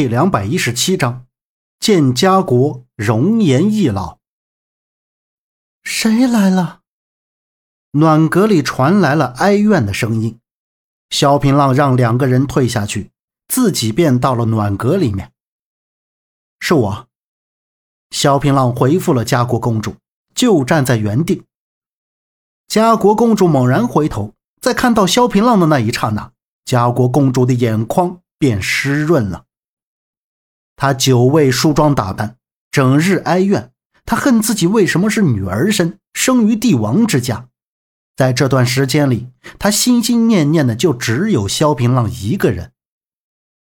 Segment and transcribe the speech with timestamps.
[0.00, 1.26] 第两百一十七章，
[1.78, 4.16] 见家国容颜易老。
[5.82, 6.80] 谁来了？
[7.90, 10.40] 暖阁里传来了哀怨的声音。
[11.10, 13.10] 萧平浪让两个人退下去，
[13.46, 15.32] 自己便到了暖阁里面。
[16.60, 17.08] 是我。
[18.08, 19.96] 萧平浪回复了家国公主，
[20.34, 21.42] 就站在原地。
[22.68, 24.32] 家国公主猛然回头，
[24.62, 26.32] 在看到萧平浪的那一刹那，
[26.64, 29.44] 家国公主的眼眶便湿润了。
[30.80, 32.38] 她久未梳妆打扮，
[32.70, 33.70] 整日哀怨。
[34.06, 37.48] 她恨自己为什么是女儿身，生于帝王之家。
[38.16, 39.28] 在这段时间里，
[39.58, 42.72] 她心心念念的就只有萧平浪一个人。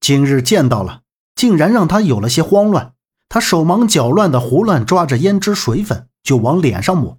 [0.00, 1.02] 今日见到了，
[1.34, 2.94] 竟然让她有了些慌乱。
[3.28, 7.18] 她手忙脚乱的胡乱抓着胭脂水粉，就往脸上抹。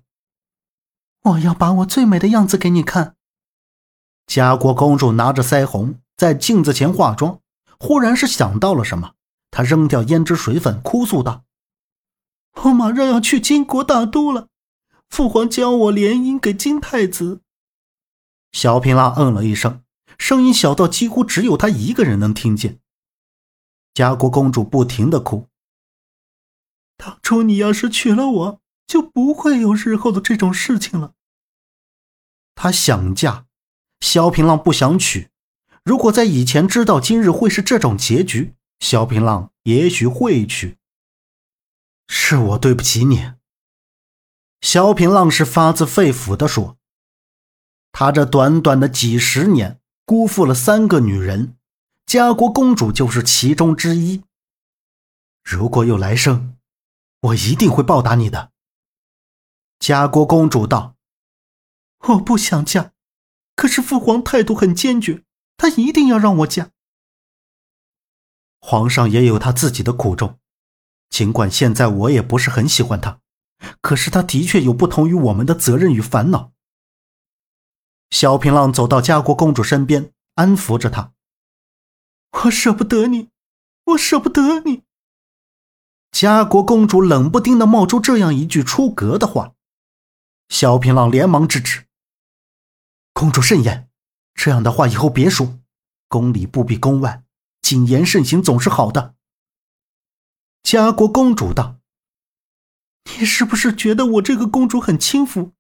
[1.22, 3.14] 我要把我最美的样子给你看。
[4.26, 7.40] 家国公主拿着腮红在镜子前化妆，
[7.78, 9.12] 忽然是想到了什么。
[9.56, 11.46] 他扔掉胭脂水粉，哭诉道
[12.64, 14.50] ：“我马上要去金国大都了，
[15.08, 17.40] 父皇将我联姻给金太子。”
[18.52, 19.82] 萧平浪嗯了一声，
[20.18, 22.82] 声音小到几乎只有他一个人能听见。
[23.94, 25.48] 家国公主不停的哭
[26.98, 31.14] ：“当初你要是娶了我，就不会有日后的这种事情了。”
[32.56, 33.46] 她想嫁，
[34.02, 35.30] 萧平浪不想娶。
[35.86, 38.54] 如果在以前知道今日会是这种结局，
[38.88, 40.78] 萧平浪也许会去。
[42.08, 43.34] 是我对不起你。
[44.62, 46.78] 萧平浪是发自肺腑的说
[47.92, 51.58] ：“他这短短的几十年，辜负了三个女人，
[52.06, 54.24] 家国公主就是其中之一。
[55.44, 56.56] 如果有来生，
[57.22, 58.52] 我一定会报答你的。”
[59.80, 60.96] 家国公主道
[62.10, 62.92] ：“我不想嫁，
[63.56, 65.24] 可是父皇态度很坚决，
[65.58, 66.70] 他一定要让我嫁。”
[68.68, 70.40] 皇上也有他自己的苦衷，
[71.12, 73.20] 尽管现在我也不是很喜欢他，
[73.80, 76.52] 可是他的确有不同于我们的责任与烦恼。
[78.10, 81.14] 萧平浪走到家国公主身边，安抚着她
[82.46, 83.30] ：“我舍不得你，
[83.84, 84.82] 我舍不得你。”
[86.12, 89.54] 家国公主冷不丁的冒出这样一句出格的话，
[90.50, 91.86] 萧平浪连忙制止
[93.14, 93.88] ：“公主慎言，
[94.34, 95.60] 这样的话以后别说，
[96.08, 97.22] 宫里不比宫外。”
[97.66, 99.16] 谨言慎行总是好的。
[100.62, 101.80] 家国公主道
[103.18, 105.54] ：“你是不是觉得我这个公主很轻浮，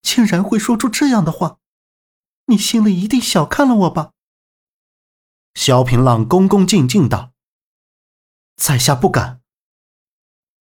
[0.00, 1.58] 竟然会说出这样的话？
[2.44, 4.12] 你心里一定小看了我吧？”
[5.54, 7.32] 萧平浪恭恭敬敬道
[8.54, 9.40] ：“在下不敢。”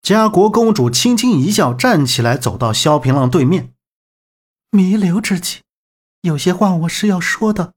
[0.00, 3.74] 家国公主轻轻一笑，站起来走到萧平浪对面
[4.72, 5.60] ：“弥留之际，
[6.22, 7.74] 有些话我是要说的，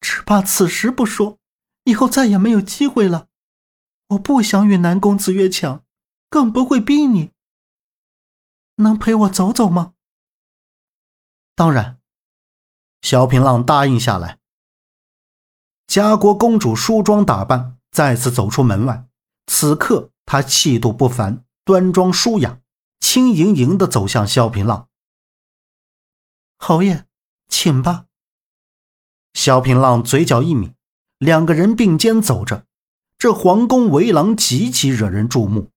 [0.00, 1.38] 只怕此时不说。”
[1.84, 3.28] 以后再也没有机会了，
[4.08, 5.84] 我不想与南公子越抢，
[6.28, 7.32] 更不会逼你。
[8.76, 9.94] 能陪我走走吗？
[11.54, 11.98] 当然。
[13.02, 14.38] 萧平浪答应下来。
[15.88, 19.06] 家国公主梳妆打扮，再次走出门外。
[19.46, 22.60] 此刻她气度不凡，端庄舒雅，
[23.00, 24.88] 轻盈盈的走向萧平浪。
[26.58, 27.06] 侯爷，
[27.48, 28.06] 请吧。
[29.34, 30.74] 萧平浪嘴角一抿。
[31.22, 32.66] 两个人并肩走着，
[33.16, 35.70] 这皇宫围廊极其惹人注目。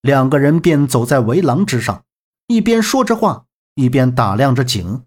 [0.00, 2.04] 两个人便走在围廊之上，
[2.46, 5.04] 一边说着话，一边打量着景。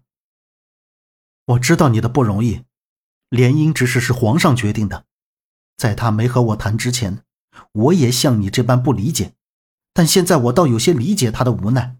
[1.46, 2.64] 我知道你的不容易，
[3.30, 5.06] 联姻之事是皇上决定的，
[5.78, 7.24] 在他没和我谈之前，
[7.72, 9.32] 我也像你这般不理解，
[9.94, 11.96] 但现在我倒有些理解他的无奈。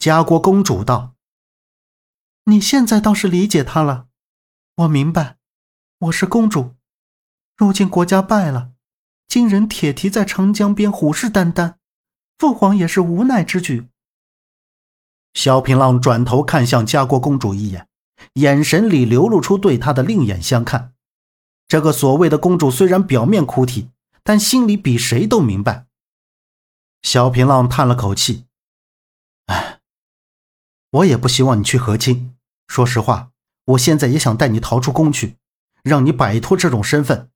[0.00, 1.14] 家国公主道
[2.46, 4.08] ：“你现在倒是理解他了，
[4.74, 5.36] 我明白。”
[6.00, 6.76] 我是公主，
[7.58, 8.70] 如今国家败了，
[9.28, 11.74] 金人铁蹄在长江边虎视眈眈，
[12.38, 13.86] 父皇也是无奈之举。
[15.34, 17.86] 萧平浪转头看向家国公主一眼，
[18.34, 20.94] 眼神里流露出对她的另眼相看。
[21.68, 23.90] 这个所谓的公主虽然表面哭啼，
[24.22, 25.84] 但心里比谁都明白。
[27.02, 28.46] 萧平浪叹了口气
[29.52, 29.80] ：“哎，
[30.92, 32.34] 我也不希望你去和亲。
[32.68, 33.32] 说实话，
[33.66, 35.36] 我现在也想带你逃出宫去。”
[35.82, 37.30] 让你摆脱这种身份，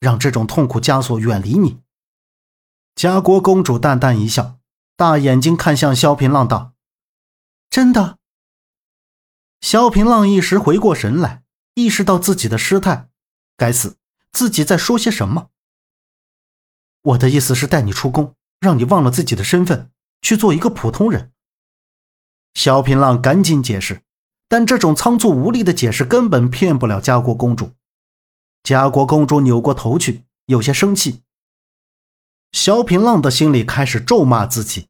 [0.00, 1.80] 让这种痛苦枷锁远离你。
[2.94, 4.58] 家国公主淡淡一笑，
[4.96, 6.72] 大眼睛看向萧平浪道
[7.68, 8.18] ：“真的。”
[9.60, 11.42] 萧平浪一时回过神来，
[11.74, 13.08] 意识到自己的失态，
[13.56, 13.96] 该死，
[14.32, 15.50] 自己在说些什么？
[17.02, 19.90] 我的意思是带你出宫，让你忘了自己的身份，
[20.22, 21.32] 去做一个普通人。
[22.54, 24.02] 萧平浪赶紧解释，
[24.48, 27.72] 但这种仓促无力的解释根本骗不了家国公主。
[28.66, 31.22] 家国公主扭过头去，有些生气，
[32.50, 34.88] 萧平浪的心里开始咒骂自己，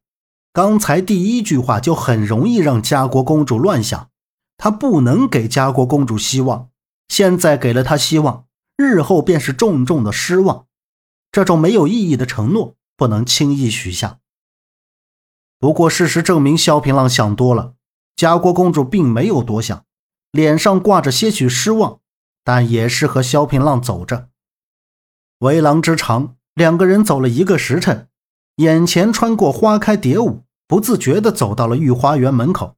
[0.51, 4.09] 刚才第一句话就很容易让家国公主乱想，
[4.57, 6.71] 他不能给家国公主希望，
[7.07, 8.47] 现在给了她希望，
[8.77, 10.65] 日后便是重重的失望。
[11.31, 14.17] 这种没有意义的承诺不能轻易许下。
[15.59, 17.75] 不过事实证明，萧平浪想多了，
[18.15, 19.85] 家国公主并没有多想，
[20.31, 21.99] 脸上挂着些许失望，
[22.47, 24.29] 但也是和萧平浪走着。
[25.39, 28.07] 围廊之长，两个人走了一个时辰，
[28.55, 32.77] 眼前穿过花开蝶舞，不自觉地走到了御花园门口。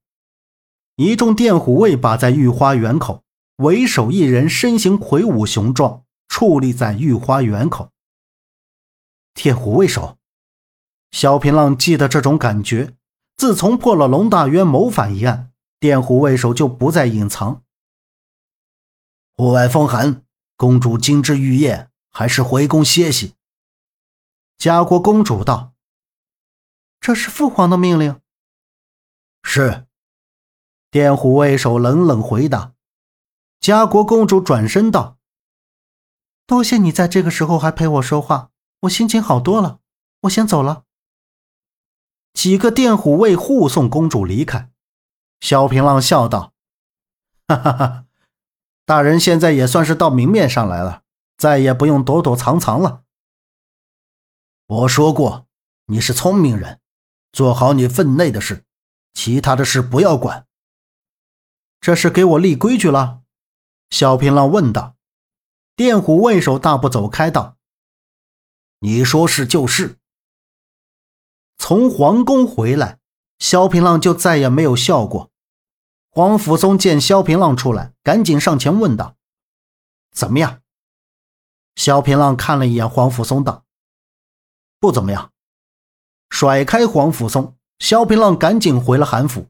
[0.95, 3.21] 一众电虎卫把在御花园口，
[3.57, 7.91] 为首一人身形魁梧雄壮，矗立在御花园口。
[9.35, 10.17] 天虎卫首，
[11.11, 12.95] 萧平浪记得这种感觉。
[13.37, 17.61] 自从破了龙大渊谋反一案，电虎卫首就不再隐藏。
[19.39, 20.25] 户外风寒，
[20.57, 21.89] 公主金枝玉叶。
[22.11, 23.35] 还是回宫歇息。
[24.57, 25.73] 家国公主道
[26.99, 28.19] ：“这是父皇的命令。”
[29.41, 29.87] 是。
[30.91, 32.73] 电虎卫首冷冷回答。
[33.61, 35.17] 家国公主转身道
[36.45, 38.51] ：“多谢你在这个时候还陪我说话，
[38.81, 39.79] 我心情好多了。
[40.23, 40.83] 我先走了。”
[42.33, 44.69] 几个电虎卫护送公主离开。
[45.39, 46.51] 萧平浪笑道
[47.47, 48.05] ：“哈哈哈，
[48.89, 51.03] 大人现在也算是到明面上来了。”
[51.37, 53.03] 再也不用躲躲藏藏了。
[54.65, 55.45] 我说过，
[55.85, 56.81] 你是聪明人，
[57.31, 58.65] 做好你分内的事，
[59.13, 60.47] 其他的事不要管。
[61.79, 63.21] 这是给我立规矩了？
[63.91, 64.95] 萧平浪问道。
[65.77, 67.55] 电虎卫首大步走开道
[68.81, 69.97] ：“你说是就是。”
[71.57, 72.99] 从皇宫回来，
[73.37, 75.28] 萧平浪就再也没有笑过。
[76.11, 79.15] 黄甫松见萧平浪出来，赶紧上前问道
[80.11, 80.61] ：“怎么样？”
[81.75, 83.63] 萧平浪看了一眼黄甫松，道
[84.79, 85.31] ：“不怎么样。”
[86.29, 89.47] 甩开黄甫松，萧平浪赶紧回了韩府。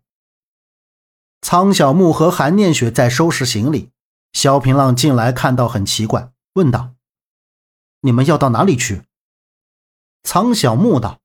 [1.42, 3.92] 苍小木和韩念雪在收拾行李，
[4.34, 6.94] 萧平浪进来看到很奇怪，问道
[8.02, 9.04] ：“你们要到哪里去？”
[10.24, 11.20] 苍小木道：“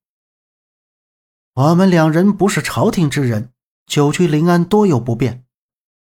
[1.55, 3.54] 我们两人不是朝廷之人，
[3.87, 5.45] 久居临安多有不便。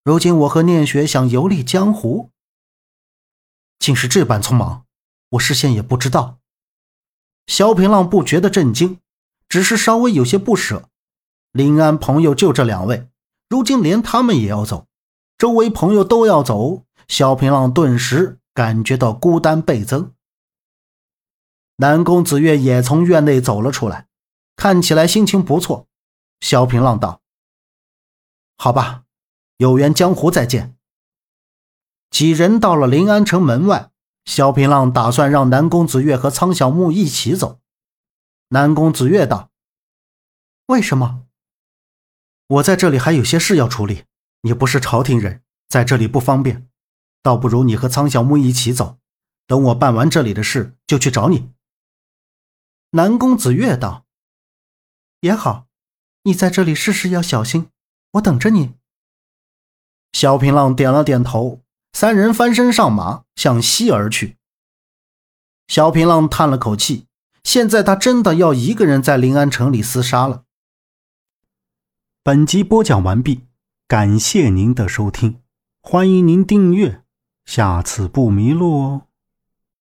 [0.03, 2.31] 如今我和念雪想游历江湖。”
[3.79, 4.85] 竟是这般匆忙，
[5.29, 6.39] 我事先也不知道。
[7.47, 8.99] 萧平浪不觉得震惊，
[9.47, 10.89] 只是稍微有些不舍。
[11.51, 13.07] 临安朋友就这两位，
[13.49, 14.85] 如今连他们也要走，
[15.37, 20.13] 周围朋友都要走，萧平浪顿时感觉到孤单倍增。
[21.77, 24.07] 南宫子月也从院内走了出来，
[24.55, 25.87] 看起来心情不错。
[26.41, 27.21] 萧平浪道
[28.61, 29.05] ：“好吧，
[29.55, 30.75] 有缘江湖再见。”
[32.11, 33.91] 几人到了临安城门外，
[34.25, 37.61] 萧平浪打算让南宫子月和苍小木一起走。
[38.49, 39.49] 南宫子月道
[40.67, 41.25] ：“为什么？
[42.47, 44.03] 我在这里还有些事要处理。
[44.41, 46.67] 你不是朝廷人，在这里不方便，
[47.21, 48.97] 倒不如你和苍小木一起走。
[49.47, 51.53] 等我办完这里的事，就去找你。”
[52.91, 54.05] 南宫子月道
[55.21, 55.67] ：“也好，
[56.23, 57.69] 你在这里事事要小心，
[58.11, 58.73] 我等着你。”
[60.13, 61.61] 萧平浪点了点头。
[61.91, 64.37] 三人翻身上马，向西而去。
[65.67, 67.07] 萧平浪叹了口气，
[67.43, 70.43] 现在他真的要一个人在临安城里厮杀了。
[72.23, 73.47] 本集播讲完毕，
[73.87, 75.41] 感谢您的收听，
[75.81, 77.03] 欢迎您订阅，
[77.43, 79.08] 下次不迷路哦。